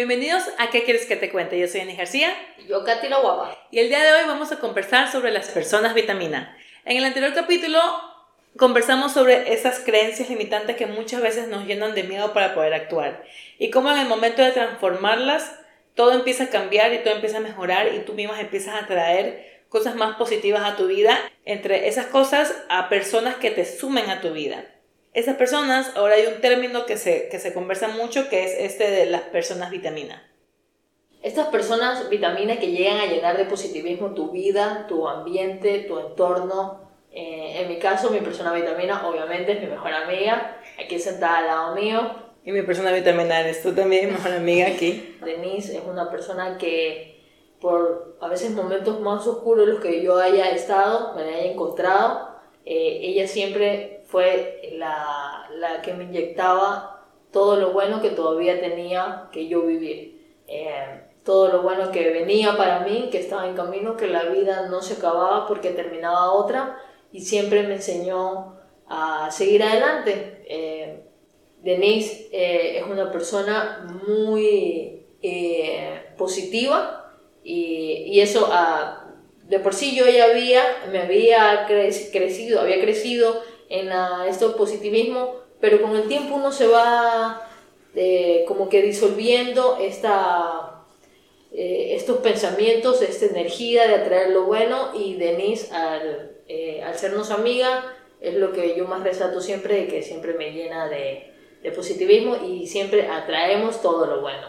[0.00, 1.60] Bienvenidos a ¿Qué quieres que te cuente?
[1.60, 2.34] Yo soy Ani García.
[2.66, 3.54] Yo, Katy la guapa.
[3.70, 6.56] Y el día de hoy vamos a conversar sobre las personas vitamina.
[6.86, 7.78] En el anterior capítulo
[8.56, 13.26] conversamos sobre esas creencias limitantes que muchas veces nos llenan de miedo para poder actuar.
[13.58, 15.54] Y cómo en el momento de transformarlas,
[15.94, 19.64] todo empieza a cambiar y todo empieza a mejorar y tú mismas empiezas a traer
[19.68, 21.18] cosas más positivas a tu vida.
[21.44, 24.64] Entre esas cosas, a personas que te sumen a tu vida.
[25.12, 28.90] Esas personas, ahora hay un término que se, que se conversa mucho, que es este
[28.90, 30.22] de las personas vitamina.
[31.22, 36.88] Estas personas vitamina que llegan a llenar de positivismo tu vida, tu ambiente, tu entorno.
[37.12, 41.46] Eh, en mi caso, mi persona vitamina obviamente es mi mejor amiga, aquí sentada al
[41.46, 42.14] lado mío.
[42.44, 45.16] Y mi persona vitamina eres tú también, mi mejor amiga aquí.
[45.24, 47.20] Denise es una persona que
[47.60, 52.30] por a veces momentos más oscuros los que yo haya estado, me haya encontrado,
[52.64, 59.28] eh, ella siempre fue la, la, que me inyectaba todo lo bueno que todavía tenía
[59.32, 60.20] que yo vivir.
[60.48, 64.68] Eh, todo lo bueno que venía para mí, que estaba en camino, que la vida
[64.68, 66.78] no se acababa porque terminaba otra
[67.12, 68.56] y siempre me enseñó
[68.88, 70.42] a seguir adelante.
[70.48, 71.04] Eh,
[71.62, 74.96] Denise eh, es una persona muy
[76.16, 77.14] positiva
[77.44, 79.00] y, y eso ah,
[79.50, 85.36] de por sí yo ya había, me había crecido, había crecido en la, esto positivismo,
[85.60, 87.48] pero con el tiempo uno se va
[87.94, 90.84] eh, como que disolviendo esta,
[91.52, 97.30] eh, estos pensamientos, esta energía de atraer lo bueno y Denise al, eh, al sernos
[97.30, 101.26] amiga es lo que yo más resalto siempre, que siempre me llena de,
[101.74, 104.48] positivismo y siempre atraemos todo lo bueno.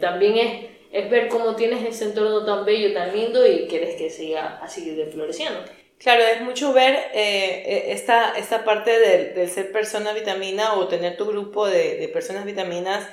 [0.00, 4.10] también es, es ver cómo tienes ese entorno tan bello, tan lindo y quieres que
[4.10, 5.60] siga así de floreciendo.
[5.98, 11.16] Claro, es mucho ver eh, eh, esta, esta parte del, ser persona vitamina o tener
[11.16, 13.04] tu grupo de, de, personas vitaminas.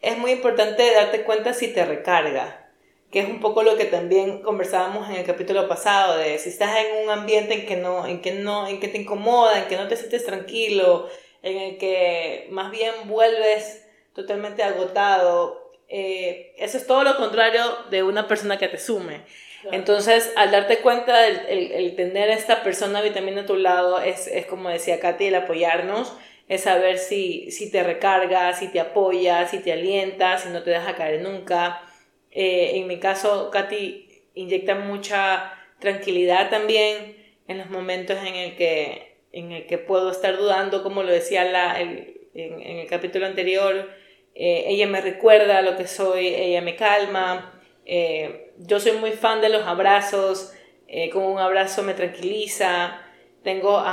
[0.00, 2.70] Es muy importante darte cuenta si te recarga,
[3.10, 6.78] que es un poco lo que también conversábamos en el capítulo pasado, de si estás
[6.78, 9.76] en un ambiente en que, no, en que, no, en que te incomoda, en que
[9.76, 11.10] no te sientes tranquilo,
[11.42, 15.72] en el que más bien vuelves totalmente agotado.
[15.88, 19.24] Eh, eso es todo lo contrario de una persona que te sume.
[19.72, 24.26] Entonces, al darte cuenta, el, el, el, tener esta persona vitamina a tu lado es,
[24.26, 26.16] es como decía Katy, el apoyarnos,
[26.48, 30.70] es saber si, si te recarga, si te apoya, si te alienta, si no te
[30.70, 31.82] deja caer nunca.
[32.30, 37.16] Eh, en mi caso, Katy inyecta mucha tranquilidad también
[37.46, 41.44] en los momentos en el que, en el que puedo estar dudando, como lo decía
[41.44, 43.90] la, el, en, en, el capítulo anterior.
[44.34, 47.60] Eh, ella me recuerda lo que soy, ella me calma.
[47.84, 50.52] Eh, yo soy muy fan de los abrazos,
[50.86, 53.00] eh, como un abrazo me tranquiliza.
[53.42, 53.92] Tengo a,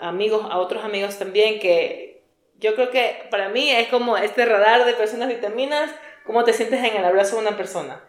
[0.00, 2.22] amigos, a otros amigos también que
[2.58, 5.90] yo creo que para mí es como este radar de personas vitaminas,
[6.24, 8.02] cómo te sientes en el abrazo de una persona.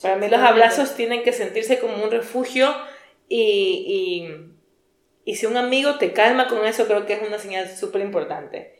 [0.00, 2.74] Para mí los abrazos tienen que sentirse como un refugio
[3.28, 4.26] y,
[5.24, 8.02] y, y si un amigo te calma con eso, creo que es una señal súper
[8.02, 8.76] importante.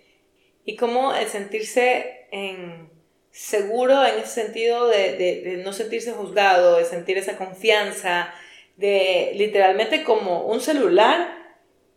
[0.65, 2.91] Y como el sentirse en,
[3.37, 8.33] seguro en ese sentido de, de, no sentirse juzgado, de sentir esa confianza,
[8.77, 11.37] de literalmente como un celular,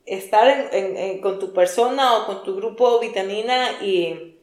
[0.05, 4.35] estar en, con tu persona o con tu grupo vitamina y,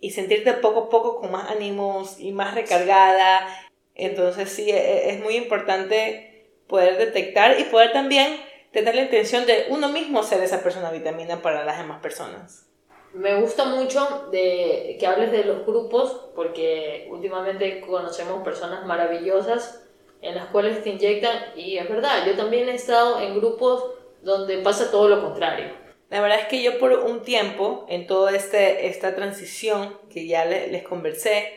[0.00, 3.46] y, sentirte poco a poco con más ánimos y más recargada.
[3.94, 8.40] Entonces sí, e, es muy importante poder detectar y poder también
[8.72, 12.67] tener la intención de uno mismo ser esa persona vitamina para las demás personas
[13.14, 19.84] me gusta mucho de que hables de los grupos porque últimamente conocemos personas maravillosas
[20.20, 23.84] en las cuales te inyectan y es verdad, yo también he estado en grupos
[24.22, 25.66] donde pasa todo lo contrario.
[26.10, 30.44] La verdad es que yo por un tiempo, en toda este, esta transición que ya
[30.46, 31.52] les, conversé,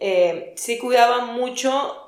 [0.00, 2.02] eh, sí cuidaba mucho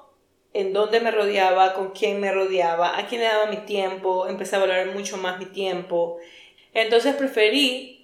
[0.53, 4.57] en dónde me rodeaba, con quién me rodeaba, a quién le daba mi tiempo, empecé
[4.57, 6.19] a valorar mucho más mi tiempo.
[6.75, 7.98] Entonces preferí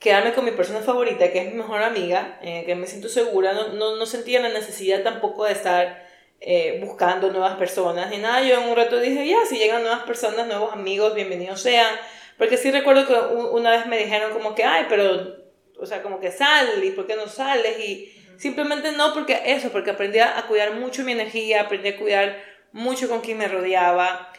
[0.00, 3.52] quedarme con mi persona favorita, que es mi mejor amiga, eh, que me siento segura,
[3.52, 6.08] no, no, no, sentía la necesidad tampoco de estar
[6.40, 8.42] eh, buscando nuevas personas ni nada.
[8.42, 11.94] Yo en un rato dije, ya, si llegan nuevas personas, nuevos amigos, bienvenidos sean.
[12.38, 15.36] Porque sí recuerdo que una vez me dijeron como que, ay, pero,
[15.78, 17.78] o sea, como que sal, ¿y por qué no sales?
[17.78, 22.42] Y simplemente no, porque eso, porque aprendí a cuidar mucho mi energía, aprendí a cuidar
[22.72, 24.32] mucho con quien me rodeaba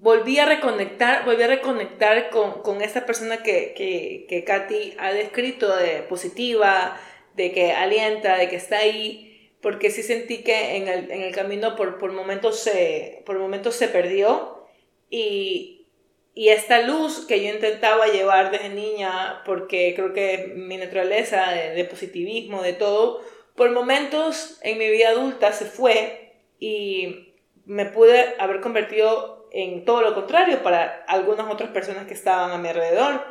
[0.00, 5.12] volví a reconectar, volví a reconectar con, con esta persona que, que, que Katy ha
[5.12, 7.00] descrito de positiva,
[7.34, 11.34] de que alienta, de que está ahí, porque sí sentí que en el, en el
[11.34, 14.66] camino por, por, momentos se, por momentos se perdió.
[15.10, 15.86] Y,
[16.34, 21.70] y esta luz que yo intentaba llevar desde niña, porque creo que mi naturaleza de,
[21.70, 23.22] de positivismo, de todo,
[23.56, 27.34] por momentos en mi vida adulta se fue y
[27.64, 32.58] me pude haber convertido en todo lo contrario para algunas otras personas que estaban a
[32.58, 33.22] mi alrededor,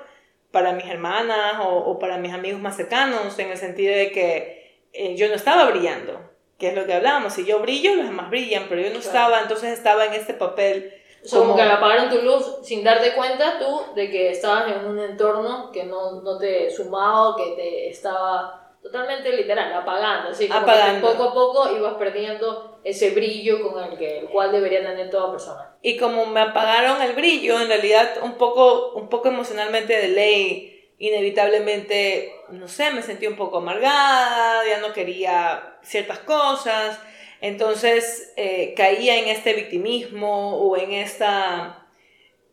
[0.51, 5.15] para mis hermanas o, para mis amigos más cercanos, en el sentido de que eh,
[5.15, 6.19] yo no estaba brillando,
[6.57, 9.41] que es lo que hablábamos, si yo brillo, los demás brillan, pero yo no estaba,
[9.41, 10.93] entonces estaba en este papel
[11.29, 11.55] como...
[11.55, 15.83] que apagaron tu luz sin darte cuenta tú de que estabas en un entorno que
[15.83, 21.07] no, no te sumaba, que te estaba totalmente literal, apagando, así como apagando.
[21.07, 25.31] poco a poco ibas perdiendo ese brillo con el, que, el cual debería tener toda
[25.31, 25.75] persona.
[25.81, 30.94] Y como me apagaron el brillo, en realidad un poco, un poco emocionalmente de ley,
[30.98, 36.98] inevitablemente, no sé, me sentí un poco amargada, ya no quería ciertas cosas,
[37.42, 41.84] entonces eh, caía en este victimismo o en esta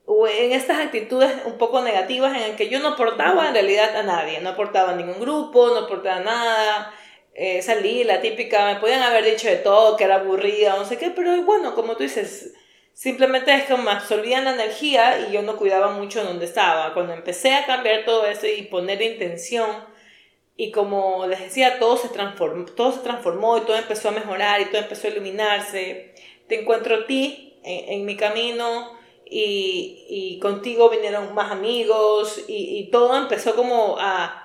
[0.07, 3.97] o en estas actitudes un poco negativas en el que yo no aportaba en realidad
[3.97, 6.93] a nadie, no aportaba a ningún grupo, no aportaba nada,
[7.35, 10.99] eh, salí, la típica, me podían haber dicho de todo, que era aburrida, no sé
[10.99, 12.55] qué, pero bueno, como tú dices,
[12.93, 16.95] simplemente es que me absorbían la energía y yo no cuidaba mucho donde estaba.
[16.95, 19.69] Cuando empecé a cambiar todo eso y poner intención,
[20.57, 24.61] y como les decía, todo se transformó, todo se transformó y todo empezó a mejorar
[24.61, 26.15] y todo empezó a iluminarse.
[26.47, 28.95] Te encuentro a ti en, en mi camino,
[29.27, 34.44] y, y contigo vinieron más amigos y, y, todo empezó como a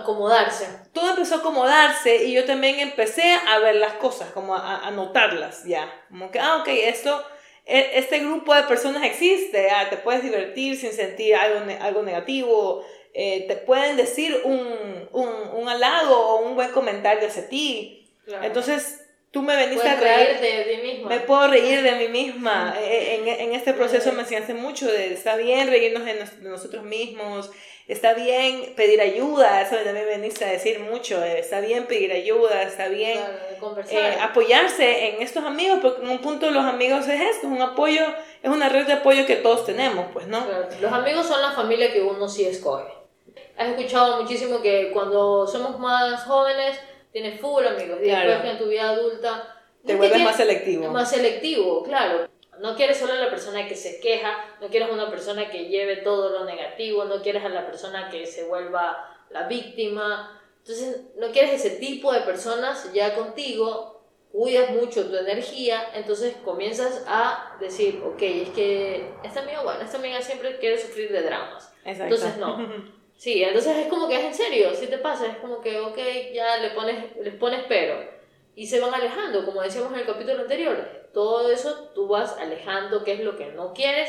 [0.00, 0.66] acomodarse.
[0.92, 4.90] Todo empezó a acomodarse y yo también empecé a ver las cosas, como a, a
[4.90, 5.90] notarlas ya.
[6.08, 7.24] Como que, ah, ok, esto,
[7.64, 12.84] e, este grupo de personas existe, ah, te puedes divertir sin sentir algo, algo negativo,
[13.12, 18.10] eh, te pueden decir un, un, un, halago o un buen comentario hacia ti.
[18.42, 21.08] Entonces, tú me veniste a reír de ti misma.
[21.08, 22.74] Me puedo reír de mí misma.
[22.80, 27.50] E, en, en, este proceso me enseñaste mucho de está bien reírnos de, nosotros mismos,
[27.86, 32.12] está bien pedir ayuda, eso también me veniste a decir mucho, eh, está bien pedir
[32.12, 33.18] ayuda, está bien
[33.90, 37.62] eh, apoyarse en estos amigos, porque en un punto los amigos es esto, es un
[37.62, 38.02] apoyo,
[38.42, 40.46] es una red de apoyo que todos tenemos, pues, ¿no?
[40.80, 42.92] Los amigos son la familia que uno sí escoge.
[43.56, 46.78] Has escuchado muchísimo que cuando somos más jóvenes,
[47.20, 47.98] tienes full amigos.
[48.02, 49.56] Y después que en tu vida adulta...
[49.84, 50.88] Te vuelves más selectivo.
[50.90, 52.28] Más selectivo, claro.
[52.60, 55.98] No quieres solo a la persona que se queja, no quieres una persona que lleve
[55.98, 60.40] todo lo negativo, no quieres a la persona que se vuelva la víctima.
[60.58, 67.04] Entonces, no quieres ese tipo de personas ya contigo, cuidas mucho tu energía, entonces comienzas
[67.06, 71.72] a decir, ok, es que esta amiga, bueno, esta amiga siempre quiere sufrir de dramas.
[71.84, 72.14] Exacto.
[72.14, 72.98] Entonces, no.
[73.18, 75.98] Sí, entonces es como que es en serio, si te pasa, es como que, ok,
[76.32, 77.98] ya le pones, les pones pero.
[78.54, 80.76] Y se van alejando, como decíamos en el capítulo anterior.
[81.12, 84.08] Todo eso tú vas alejando qué es lo que no quieres.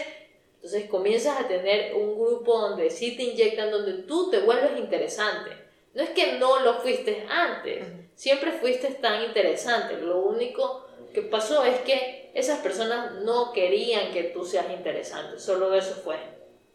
[0.57, 5.57] Entonces comienzas a tener un grupo donde sí te inyectan, donde tú te vuelves interesante.
[5.95, 9.97] No es que no lo fuiste antes, siempre fuiste tan interesante.
[9.97, 10.85] Lo único
[11.15, 16.17] que pasó es que esas personas no querían que tú seas interesante, solo eso fue.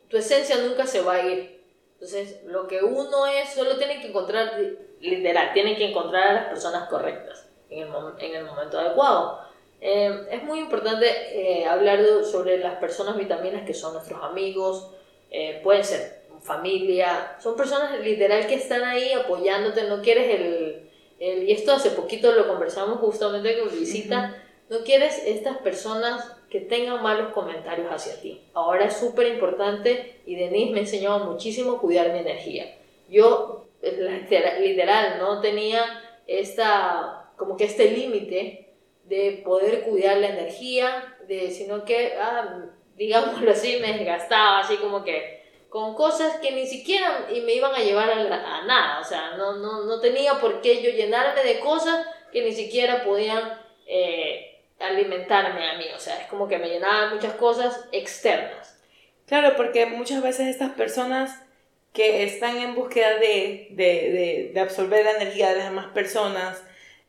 [0.08, 1.63] Tu esencia nunca se va a ir
[2.04, 4.60] entonces, lo que uno es, solo tiene que encontrar,
[5.00, 9.40] literal, tiene que encontrar a las personas correctas en el, en el momento adecuado.
[9.80, 14.90] Eh, es muy importante eh, hablar sobre las personas vitaminas que son nuestros amigos,
[15.30, 20.90] eh, pueden ser familia, son personas literal que están ahí apoyándote, no quieres el,
[21.20, 26.60] el y esto hace poquito lo conversamos justamente con visita, no quieres estas personas que
[26.60, 28.40] tengan malos comentarios hacia ti.
[28.54, 32.76] Ahora es súper importante y Denise me enseñó muchísimo a cuidar mi energía.
[33.08, 35.82] Yo, literal, no tenía
[36.26, 38.72] esta, como que este límite
[39.04, 42.66] de poder cuidar la energía, de, sino que, ah,
[42.96, 47.80] digámoslo así, me desgastaba, así como que con cosas que ni siquiera me iban a
[47.80, 52.06] llevar a, nada, o sea, no, no, no, tenía por qué yo llenarme de cosas
[52.32, 57.14] que ni siquiera podían eh, alimentarme a mí, o sea, es como que me llenaba
[57.14, 58.78] muchas cosas externas.
[59.26, 61.40] Claro, porque muchas veces estas personas
[61.92, 66.62] que están en búsqueda de, de, de, absorber la energía de las demás personas,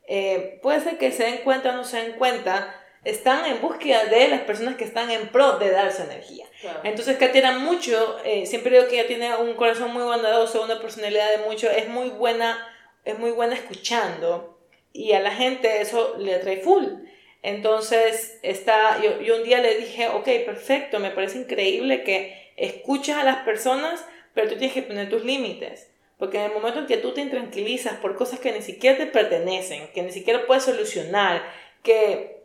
[0.06, 2.72] eh, puede ser que se den cuenta o no se den cuenta,
[3.04, 6.46] están en búsqueda de las personas que están en pro de darse energía.
[6.84, 11.30] Entonces Katia mucho, eh, siempre digo que ella tiene un corazón muy bondadoso, una personalidad
[11.30, 12.66] de mucho, es muy buena,
[13.04, 14.58] es muy buena escuchando
[14.92, 16.84] y a la gente eso le atrae full.
[17.46, 23.14] Entonces, está, yo, yo un día le dije, ok, perfecto, me parece increíble que escuches
[23.14, 25.88] a las personas, pero tú tienes que poner tus límites.
[26.18, 29.06] Porque en el momento en que tú te intranquilizas por cosas que ni siquiera te
[29.06, 31.44] pertenecen, que ni siquiera puedes solucionar,
[31.84, 32.42] que,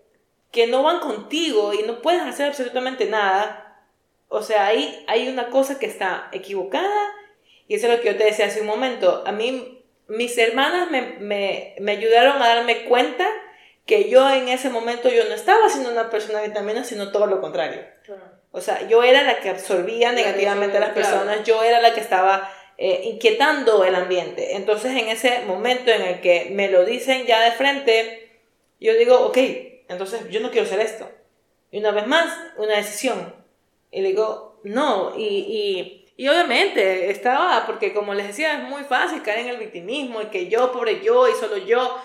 [0.51, 3.83] que no van contigo y no puedes hacer absolutamente nada,
[4.27, 7.11] o sea, ahí hay una cosa que está equivocada
[7.67, 9.23] y eso es lo que yo te decía hace un momento.
[9.25, 13.27] A mí mis hermanas me, me, me ayudaron a darme cuenta
[13.85, 17.41] que yo en ese momento yo no estaba siendo una persona vitamina, sino todo lo
[17.41, 17.81] contrario.
[18.51, 22.01] O sea, yo era la que absorbía negativamente a las personas, yo era la que
[22.01, 24.55] estaba eh, inquietando el ambiente.
[24.55, 28.39] Entonces, en ese momento en el que me lo dicen ya de frente,
[28.79, 29.37] yo digo, ok,
[29.87, 31.09] entonces yo no quiero hacer esto.
[31.71, 33.35] Y una vez más, una decisión.
[33.91, 39.21] Y digo, no, y, y, y obviamente estaba, porque como les decía, es muy fácil
[39.21, 42.01] caer en el victimismo, y que yo, pobre yo, y solo yo.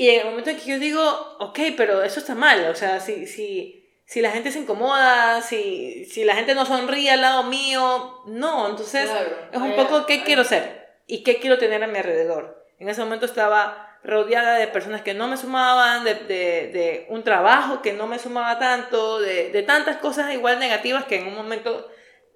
[0.00, 3.00] Y en el momento en que yo digo, ok, pero eso está mal, o sea,
[3.00, 7.42] si, si, si la gente se incomoda, si, si la gente no sonríe al lado
[7.42, 9.10] mío, no, entonces
[9.52, 12.64] es un poco qué quiero ser y qué quiero tener a mi alrededor.
[12.78, 17.22] En ese momento estaba rodeada de personas que no me sumaban, de, de, de un
[17.22, 21.34] trabajo que no me sumaba tanto, de, de, tantas cosas igual negativas que en un
[21.34, 21.90] momento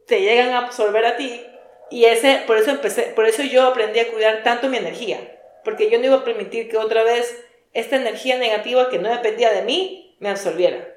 [0.06, 1.42] te llegan a absorber a ti.
[1.90, 5.88] Y ese, por eso empecé, por eso yo aprendí a cuidar tanto mi energía, porque
[5.88, 7.44] yo no iba a permitir que otra vez
[7.75, 10.88] esta energía negativa que no dependía de mí me absorbiera.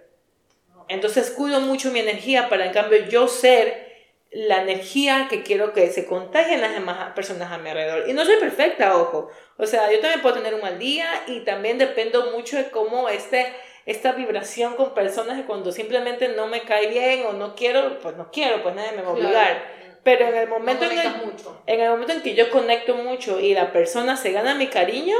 [0.87, 3.87] Entonces cuido mucho mi energía para en cambio yo ser
[4.31, 8.09] la energía que quiero que se contagien las demás personas a mi alrededor.
[8.09, 9.29] Y no soy perfecta, ojo.
[9.57, 13.09] O sea, yo también puedo tener un mal día y también dependo mucho de cómo
[13.09, 13.47] este,
[13.85, 18.15] esta vibración con personas que cuando simplemente no me cae bien o no quiero, pues
[18.15, 19.77] no quiero, pues nadie me va a obligar.
[20.03, 21.07] Pero en el, momento en, el,
[21.65, 25.17] en el momento en que yo conecto mucho y la persona se gana mi cariño,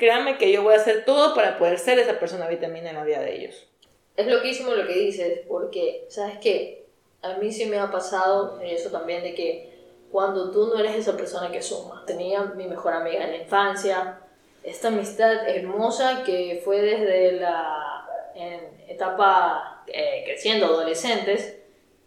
[0.00, 3.04] créanme que yo voy a hacer todo para poder ser esa persona vitamina en la
[3.04, 3.68] vida de ellos.
[4.16, 6.86] Es loquísimo lo que dices, porque, ¿sabes qué?
[7.22, 9.78] A mí sí me ha pasado eso también de que
[10.10, 12.02] cuando tú no eres esa persona que suma.
[12.06, 14.20] Tenía mi mejor amiga en la infancia,
[14.64, 17.86] esta amistad hermosa que fue desde la
[18.34, 21.58] en etapa eh, creciendo, adolescentes,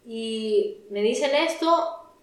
[0.05, 1.69] y me dicen esto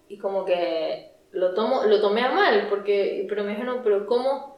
[0.09, 4.50] y como que lo, tomo, lo tomé a mal, porque, pero me dijeron, pero ¿cómo?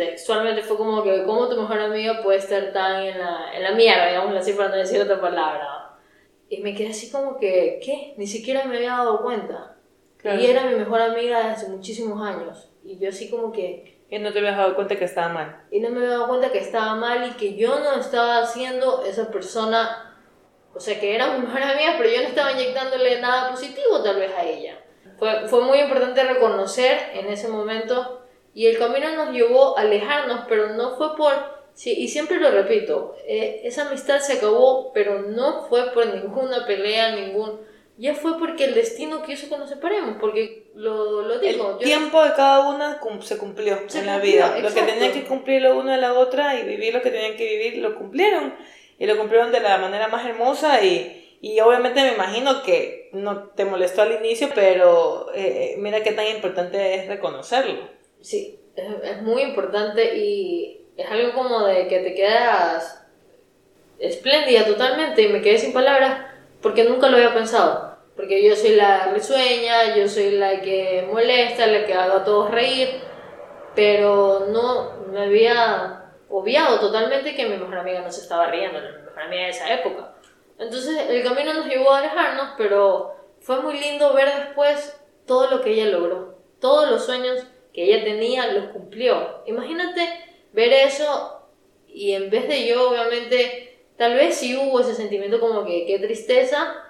[0.00, 3.72] Textualmente fue como que, ¿cómo tu mejor amiga puede estar tan en la, en la
[3.72, 5.90] mierda, digamos así, para no decir otra palabra?
[6.48, 8.14] Y me quedé así como que, ¿qué?
[8.16, 9.76] Ni siquiera me había dado cuenta.
[10.24, 12.70] Y era mi mejor amiga desde hace muchísimos años.
[12.82, 14.00] Y yo así como que...
[14.08, 15.64] Y no te habías dado cuenta que estaba mal.
[15.70, 19.04] Y no me había dado cuenta que estaba mal y que yo no estaba haciendo
[19.04, 20.16] esa persona...
[20.74, 24.16] O sea, que era mi mejor amiga, pero yo no estaba inyectándole nada positivo tal
[24.16, 24.78] vez a ella.
[25.18, 28.20] Fue, fue muy importante reconocer en ese momento
[28.54, 31.32] y el camino nos llevó a alejarnos, pero no fue por...
[31.74, 36.66] Sí, y siempre lo repito, eh, esa amistad se acabó, pero no fue por ninguna
[36.66, 37.60] pelea, ningún...
[37.96, 41.76] Ya fue porque el destino quiso que nos separemos, porque lo, lo digo.
[41.78, 44.58] El tiempo de cada una se cumplió en la vida.
[44.58, 47.36] Lo que tenían que cumplir la una de la otra y vivir lo que tenían
[47.36, 48.54] que vivir, lo cumplieron.
[48.98, 53.48] Y lo cumplieron de la manera más hermosa y, y obviamente me imagino que no
[53.50, 57.99] te molestó al inicio, pero eh, mira qué tan importante es reconocerlo.
[58.20, 63.06] Sí, es, muy importante y es algo como de que te quedas
[63.98, 66.26] espléndida totalmente y me quedé sin palabras
[66.62, 67.90] porque nunca lo había pensado.
[68.16, 72.50] Porque yo soy la risueña, yo soy la que molesta, la que hago a todos
[72.50, 73.00] reír,
[73.74, 79.04] pero no me había obviado totalmente que mi mejor amiga no se estaba riendo, mi
[79.04, 80.14] mejor amiga de esa época.
[80.58, 85.62] Entonces el camino nos llevó a alejarnos, pero fue muy lindo ver después todo lo
[85.62, 89.42] que ella logró, todos los sueños que ella tenía, los cumplió.
[89.46, 90.00] Imagínate
[90.52, 91.40] ver eso
[91.86, 95.98] y en vez de yo, obviamente, tal vez sí hubo ese sentimiento como que qué
[95.98, 96.84] tristeza,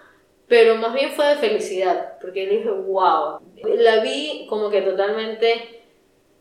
[0.46, 5.82] pero más bien fue de felicidad, porque dije, wow, la vi como que totalmente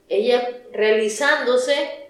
[0.08, 2.10] ella realizándose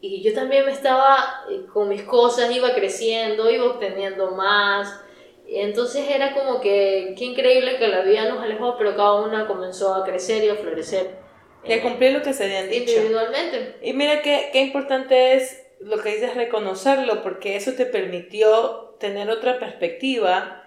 [0.00, 5.00] y yo también me estaba eh, con mis cosas, iba creciendo, iba obteniendo más.
[5.46, 9.94] Entonces era como que qué increíble que la vida nos alejó, pero cada una comenzó
[9.94, 11.23] a crecer y a florecer
[11.66, 12.92] y a cumplir lo que se habían dicho.
[12.92, 13.76] Individualmente.
[13.82, 19.30] Y mira qué, qué importante es lo que dices reconocerlo, porque eso te permitió tener
[19.30, 20.62] otra perspectiva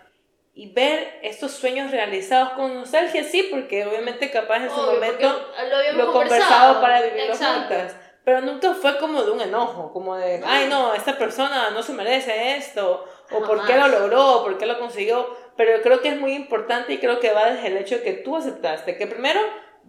[0.54, 5.52] y ver estos sueños realizados con nostalgia, sí, porque obviamente capaz en su momento
[5.94, 7.96] lo, lo conversado para vivirlo juntas.
[8.24, 11.94] Pero nunca fue como de un enojo, como de, ay no, esta persona no se
[11.94, 15.30] merece esto, o por qué lo logró, por qué lo consiguió.
[15.56, 18.14] Pero creo que es muy importante y creo que va desde el hecho de que
[18.14, 19.40] tú aceptaste, que primero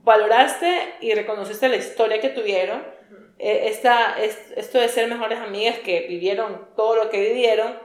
[0.03, 2.83] valoraste y reconociste la historia que tuvieron,
[3.39, 7.79] eh, esta, esto de ser mejores amigas que vivieron todo lo que vivieron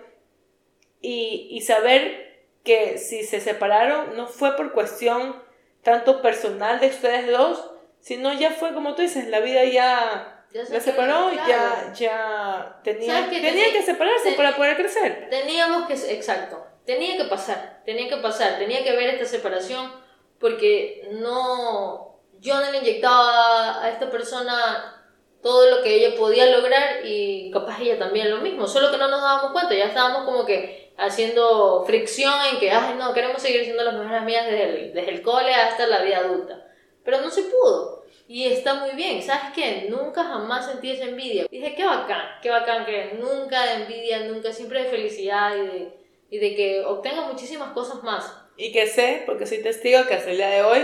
[0.99, 5.43] y, y, saber que si se separaron no fue por cuestión
[5.83, 10.65] tanto personal de ustedes dos, sino ya fue como tú dices, la vida ya, ya
[10.65, 15.27] se separó, ya, ya tenía, tenía que separarse para poder crecer.
[15.29, 20.02] Teníamos que, exacto, tenía que pasar, tenía que pasar, tenía que ver esta separación
[20.43, 25.01] porque no yo no le inyectaba a esta persona
[25.41, 29.07] todo lo que ella podía lograr y capaz ella también lo mismo, solo que no
[29.07, 33.63] nos dábamos cuenta, ya estábamos como que haciendo fricción en que, ay, no, queremos seguir
[33.63, 36.67] siendo las mejores amigas desde el, desde el cole hasta la vida adulta,
[37.05, 38.03] pero no se pudo.
[38.27, 39.87] Y está muy bien, ¿sabes qué?
[39.89, 41.45] Nunca jamás sentí esa envidia.
[41.49, 46.02] Dije, qué bacán, qué bacán que nunca de envidia, nunca, siempre de felicidad y de,
[46.33, 48.35] y de que obtenga muchísimas cosas más.
[48.57, 50.79] Y que sé, porque soy testigo, que hasta el día de hoy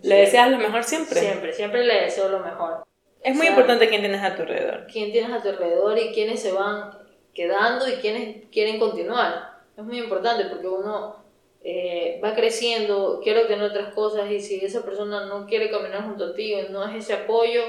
[0.00, 1.20] le deseas lo mejor siempre.
[1.20, 2.86] Siempre, siempre le deseo lo mejor.
[3.22, 4.86] Es muy importante quién tienes a tu alrededor.
[4.90, 6.90] Quién tienes a tu alrededor y quiénes se van
[7.34, 9.58] quedando y quiénes quieren continuar.
[9.76, 11.22] Es muy importante porque uno
[11.62, 16.24] eh, va creciendo, quiere obtener otras cosas y si esa persona no quiere caminar junto
[16.24, 17.60] a ti o no es ese apoyo,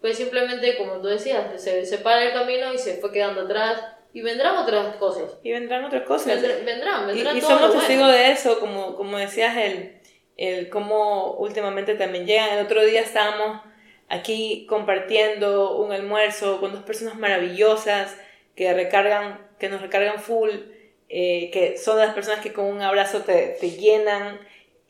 [0.00, 4.22] pues simplemente, como tú decías, se separa el camino y se fue quedando atrás y
[4.22, 5.24] vendrán otras cosas.
[5.42, 6.40] Y vendrán otras cosas.
[6.40, 7.34] vendrán, vendrán.
[7.34, 9.98] Y, y somos testigos de eso, como, como decías, el,
[10.36, 12.56] el cómo últimamente también llegan.
[12.56, 13.60] El otro día estábamos
[14.08, 18.16] aquí compartiendo un almuerzo con dos personas maravillosas
[18.54, 20.50] que recargan, que nos recargan full,
[21.08, 24.38] eh, que son las personas que con un abrazo te, te llenan.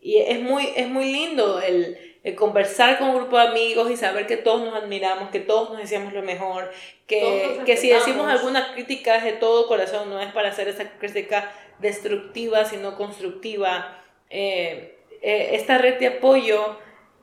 [0.03, 3.97] Y es muy, es muy lindo el, el, conversar con un grupo de amigos y
[3.97, 6.73] saber que todos nos admiramos, que todos nos decíamos lo mejor,
[7.07, 11.53] que, que si decimos alguna crítica de todo corazón, no es para hacer esa crítica
[11.79, 14.03] destructiva, sino constructiva.
[14.31, 16.79] Eh, eh, esta red de apoyo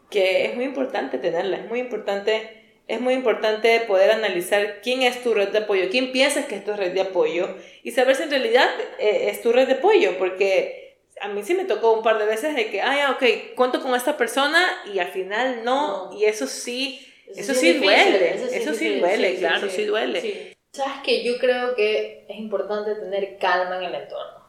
[0.10, 5.24] que es muy importante tenerla, es muy importante es muy importante poder analizar quién es
[5.24, 8.24] tu red de apoyo, quién piensas que es tu red de apoyo y saber si
[8.24, 8.68] en realidad
[9.00, 10.81] eh, es tu red de apoyo, porque
[11.22, 13.96] a mí sí me tocó un par de veces de que, ay, ok, cuento con
[13.96, 19.36] esta persona y al final no, y eso sí, eso, sí, duele, eso sí, duele,
[19.36, 20.58] claro, sí, duele.
[20.74, 24.42] Sabes que yo creo que es importante tener calma en el entorno.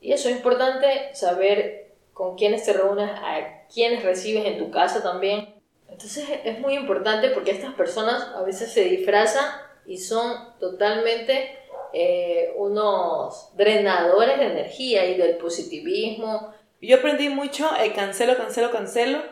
[0.00, 5.02] Y eso es importante saber con quiénes te reúnes, a quiénes recibes en tu casa
[5.02, 5.54] también.
[5.88, 9.46] Entonces es muy importante porque estas personas a veces se disfrazan
[9.86, 11.59] y son totalmente
[11.92, 16.52] eh, unos drenadores de energía y del positivismo.
[16.80, 19.22] Yo aprendí mucho el cancelo, cancelo, cancelo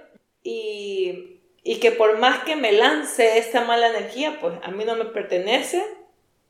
[0.43, 4.97] y, y que por más que me lance esta mala energía, pues a mí no
[4.97, 5.83] me pertenece.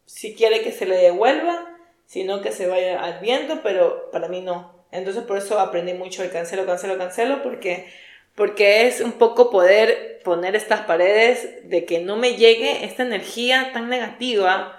[0.06, 1.68] Si quiere que se le devuelva,
[2.06, 4.78] sino que se vaya al viento, pero para mí no.
[4.90, 7.86] Entonces por eso aprendí mucho el cancelo, cancelo, cancelo, porque,
[8.34, 13.70] porque es un poco poder poner estas paredes de que no me llegue esta energía
[13.72, 14.77] tan negativa,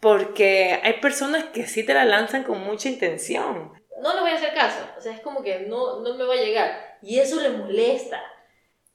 [0.00, 3.72] porque hay personas que sí te la lanzan con mucha intención.
[4.00, 6.34] No le voy a hacer caso, o sea, es como que no, no me va
[6.34, 6.98] a llegar.
[7.02, 8.22] Y eso les molesta.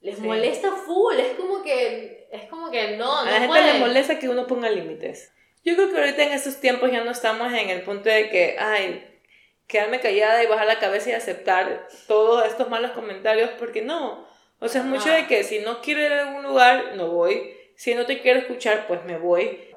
[0.02, 4.20] Les molesta full, es como que, es como que no, A la gente le molesta
[4.20, 5.32] que uno ponga límites.
[5.64, 8.58] Yo creo que ahorita en estos tiempos ya no estamos en el punto de que,
[8.60, 9.22] ay,
[9.66, 14.28] quedarme callada y bajar la cabeza y aceptar todos estos malos comentarios, porque no.
[14.60, 17.56] O sea, es mucho de que si no quiero ir a algún lugar, no voy.
[17.76, 19.73] Si no te quiero escuchar, pues me voy.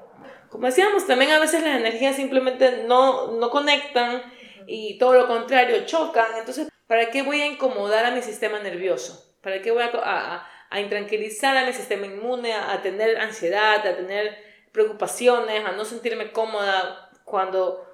[0.49, 4.23] Como decíamos, también a veces las energías simplemente no, no conectan
[4.65, 6.27] y todo lo contrario, chocan.
[6.37, 9.35] Entonces, ¿para qué voy a incomodar a mi sistema nervioso?
[9.41, 13.85] ¿Para qué voy a, a, a intranquilizar a mi sistema inmune, a, a tener ansiedad,
[13.85, 14.37] a tener
[14.71, 17.85] preocupaciones, a no sentirme cómoda cuando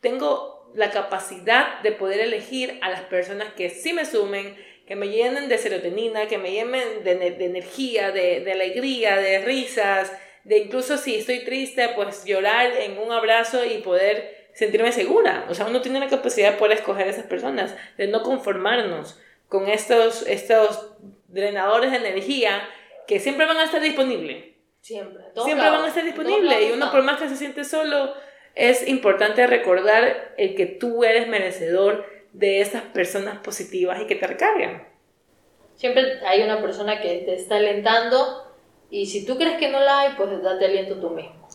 [0.00, 5.08] tengo la capacidad de poder elegir a las personas que sí me sumen, que me
[5.08, 10.12] llenen de serotonina, que me llenen de, de energía, de, de, alegría, de risas,
[10.44, 15.46] de incluso si estoy triste, pues llorar en un abrazo y poder sentirme segura.
[15.48, 19.18] O sea, uno tiene la capacidad de poder escoger a esas personas, de no conformarnos
[19.48, 20.92] con estos, estos
[21.28, 22.68] drenadores de energía
[23.06, 24.52] que siempre van a estar disponibles.
[24.80, 25.22] Siempre.
[25.44, 28.14] Siempre van a estar disponibles y uno por más que se siente solo,
[28.54, 34.26] es importante recordar el que tú eres merecedor de esas personas positivas y que te
[34.26, 34.88] recargan.
[35.76, 38.51] Siempre hay una persona que te está alentando
[38.92, 41.48] y si tú crees que no la hay, pues date aliento tú mismo.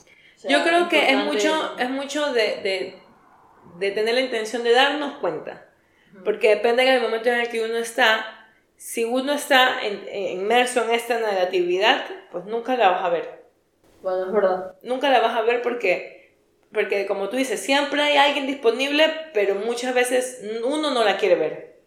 [0.50, 2.96] Yo creo que es mucho, es mucho de, de,
[3.78, 5.70] de, tener la intención de darnos cuenta,
[6.26, 8.50] porque depende del momento en el que uno está.
[8.76, 13.46] Si uno está inmerso en esta negatividad, pues nunca la vas a ver.
[14.02, 14.76] Bueno, es verdad.
[14.82, 16.18] Nunca la vas a ver porque
[16.74, 21.36] porque como tú dices, siempre hay alguien disponible, pero muchas veces uno no la quiere
[21.36, 21.78] ver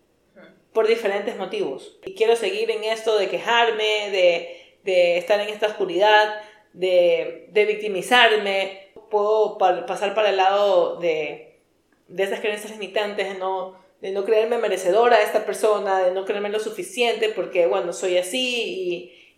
[0.73, 1.99] por diferentes motivos.
[2.05, 4.60] Y quiero seguir en esto de quejarme, de,
[4.91, 6.41] de estar en esta oscuridad,
[6.73, 8.89] de, de victimizarme.
[9.11, 11.59] Puedo pasar para el lado de,
[12.09, 16.25] de esas creencias limitantes, de no, de no creerme merecedora a esta persona, de no
[16.25, 18.65] creerme lo suficiente porque, bueno, soy así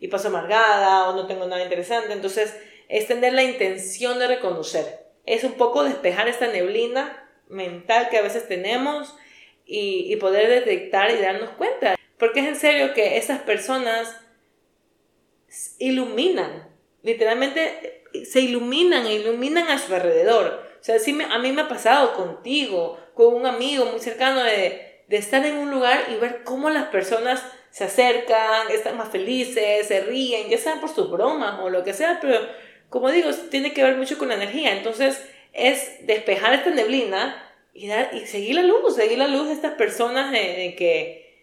[0.01, 2.13] y, y paso amargada o no tengo nada interesante.
[2.13, 2.57] Entonces,
[2.89, 8.23] es tener la intención de reconocer es un poco despejar esta neblina mental que a
[8.23, 9.15] veces tenemos
[9.65, 11.97] y, poder detectar y darnos cuenta.
[12.19, 14.15] Porque es en serio que esas personas
[15.79, 16.69] iluminan,
[17.03, 20.63] literalmente se iluminan e iluminan a su alrededor.
[20.81, 25.03] O sea, sí a mí me ha pasado contigo, con un amigo muy cercano, de,
[25.09, 29.87] de estar en un lugar y ver cómo las personas se acercan, están más felices,
[29.87, 32.39] se ríen, ya sean por sus bromas o lo que sea, pero
[32.91, 34.77] como digo, tiene que ver mucho con la energía.
[34.77, 39.55] Entonces, es despejar esta neblina y, dar, y seguir la luz, seguir la luz de
[39.55, 41.35] estas personas en, que,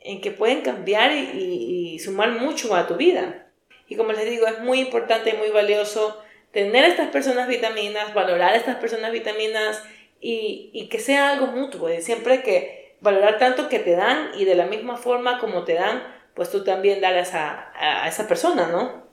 [0.00, 3.47] en que pueden cambiar y, sumar mucho a tu vida.
[3.88, 6.20] Y como les digo, es muy importante y muy valioso
[6.52, 9.82] tener estas personas vitaminas, valorar estas personas vitaminas
[10.20, 14.44] y, y que sea algo mutuo, y siempre que valorar tanto que te dan y
[14.44, 16.02] de la misma forma como te dan,
[16.34, 19.08] pues tú también darles a, a, esa persona, ¿no?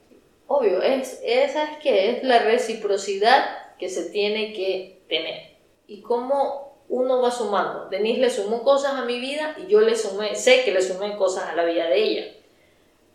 [0.47, 3.43] Obvio, es, esa es que es la reciprocidad
[3.79, 5.55] que se tiene que tener.
[5.87, 7.89] Y cómo uno va sumando.
[7.89, 11.15] Denise le sumó cosas a mi vida y yo le sumé, sé que le sumé
[11.17, 12.33] cosas a la vida de ella.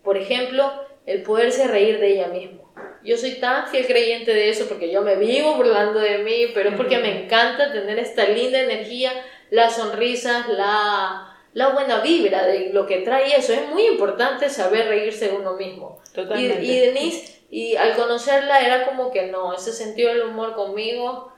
[0.03, 0.71] Por ejemplo,
[1.05, 2.61] el poderse reír de ella misma.
[3.03, 6.69] Yo soy tan fiel creyente de eso porque yo me vivo burlando de mí, pero
[6.69, 9.11] es porque me encanta tener esta linda energía,
[9.49, 13.53] las sonrisas, la, la buena vibra de lo que trae eso.
[13.53, 15.99] Es muy importante saber reírse de uno mismo.
[16.13, 16.63] Totalmente.
[16.63, 21.33] Y, y Denise, y al conocerla era como que no, ese sentido del humor conmigo.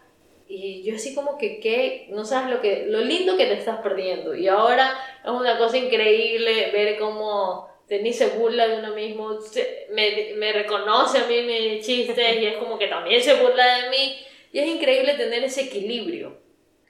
[0.47, 2.07] Y yo así como que, ¿qué?
[2.09, 4.35] No sabes lo, que, lo lindo que te estás perdiendo.
[4.35, 9.37] Y ahora es una cosa increíble ver cómo ni se burla de uno mismo,
[9.91, 13.89] me, me, reconoce a mí mis chistes y es como que también se burla de
[13.89, 14.25] mí.
[14.51, 16.41] Y es increíble tener ese equilibrio.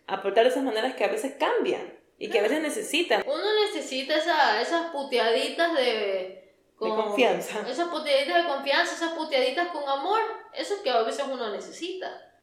[0.07, 3.23] Aportar esas maneras que a veces cambian y que a veces necesitan.
[3.25, 7.65] Uno necesita esa, esas puteaditas de, confianza.
[7.69, 10.21] Esas puteaditas de confianza, esas puteaditas con amor,
[10.53, 12.33] eso que a veces uno necesita.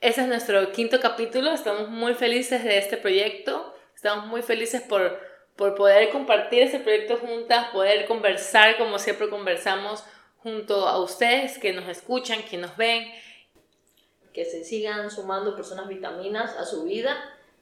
[0.00, 5.27] Ese es nuestro quinto capítulo, estamos muy felices de este proyecto, estamos muy felices por
[5.58, 10.04] por poder compartir este proyecto juntas, poder conversar como siempre conversamos
[10.36, 13.04] junto a ustedes que nos escuchan, que nos ven.
[14.32, 17.16] Que se sigan sumando personas vitaminas a su vida,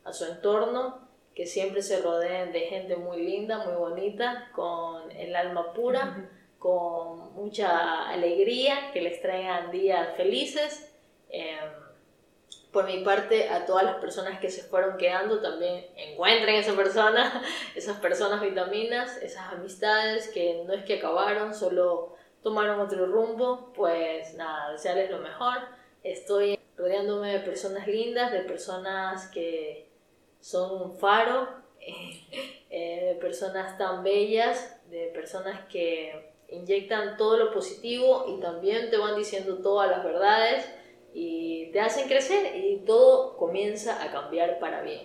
[0.05, 5.35] a su entorno, que siempre se rodeen de gente muy linda, muy bonita, con el
[5.35, 6.29] alma pura,
[6.59, 10.95] con mucha alegría, que les traigan días felices.
[11.31, 11.86] Em,
[12.73, 17.43] por mi parte, a todas las personas que se fueron quedando, también encuentren esa persona,
[17.75, 24.35] esas personas vitaminas, esas amistades que no es que acabaron, solo tomaron otro rumbo, pues
[24.35, 25.59] nada, desearles lo mejor.
[26.05, 29.89] Estoy rodeándome de personas lindas, de personas que
[30.41, 31.49] son un faro,
[32.71, 38.99] eh, de personas tan bellas, de personas que inyectan todo lo positivo y también te
[38.99, 40.65] van diciendo todas las verdades
[41.19, 45.01] y te hacen crecer y todo comienza a cambiar para bien.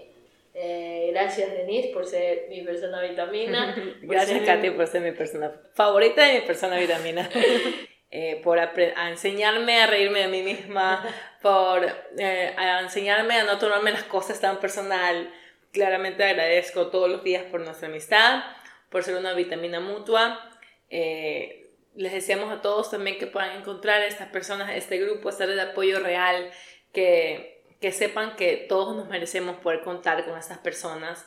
[0.54, 3.74] Eh, gracias Denise por ser mi persona vitamina.
[4.02, 7.30] gracias Katy por ser mi persona favorita de mi persona vitamina.
[8.12, 8.74] eh, por a
[9.10, 11.02] enseñarme a reírme de mí misma,
[11.42, 15.34] por eh, a enseñarme a no tomarme las cosas tan personal.
[15.72, 18.44] Claramente agradezco todos los días por nuestra amistad,
[18.90, 20.60] por ser una vitamina mutua.
[20.90, 21.61] Eh,
[21.96, 25.62] les deseamos a todos también que puedan encontrar a estas personas, este grupo, estar de
[25.62, 26.52] apoyo real,
[26.94, 31.26] que, que sepan que todos nos merecemos poder contar con estas personas.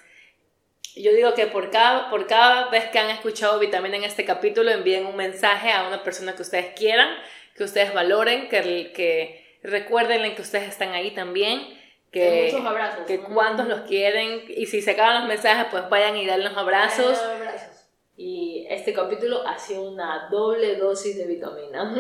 [0.96, 4.70] Yo digo que por cada, por cada vez que han escuchado Vitamina en este capítulo,
[4.70, 7.08] envíen un mensaje a una persona que ustedes quieran,
[7.56, 11.82] que ustedes valoren, que, que recuerden que ustedes están ahí también.
[12.12, 13.06] Que, muchos abrazos.
[13.06, 14.44] Que cuántos los quieren.
[14.48, 17.18] Y si se acaban los mensajes, pues vayan y darles abrazos.
[17.18, 17.73] abrazos.
[18.16, 21.92] Y este capítulo ha sido una doble dosis de vitamina.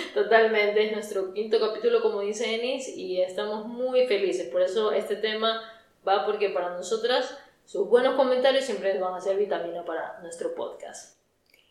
[0.14, 4.48] Totalmente, es nuestro quinto capítulo, como dice Enis, y estamos muy felices.
[4.48, 5.62] Por eso este tema
[6.06, 11.16] va porque para nosotras sus buenos comentarios siempre van a ser vitamina para nuestro podcast.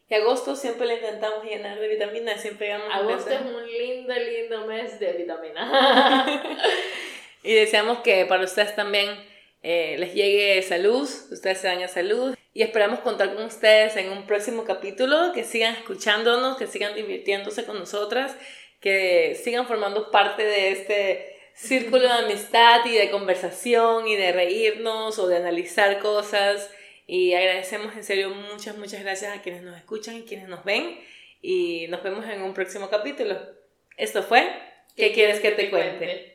[0.09, 4.99] Y agosto siempre le intentamos llenar de vitamina, siempre Agosto es un lindo, lindo mes
[4.99, 6.25] de vitamina.
[7.43, 9.09] y deseamos que para ustedes también
[9.63, 13.95] eh, les llegue esa luz, ustedes se dan esa luz y esperamos contar con ustedes
[13.95, 18.35] en un próximo capítulo, que sigan escuchándonos, que sigan divirtiéndose con nosotras,
[18.79, 25.19] que sigan formando parte de este círculo de amistad y de conversación y de reírnos
[25.19, 26.69] o de analizar cosas.
[27.05, 30.99] Y agradecemos en serio muchas, muchas gracias a quienes nos escuchan y quienes nos ven.
[31.41, 33.37] Y nos vemos en un próximo capítulo.
[33.97, 34.49] Esto fue
[34.95, 36.30] ¿Qué, quieres que te cuente?